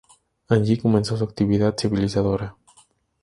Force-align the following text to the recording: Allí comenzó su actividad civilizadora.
Allí 0.47 0.79
comenzó 0.79 1.15
su 1.15 1.23
actividad 1.25 1.75
civilizadora. 1.77 2.55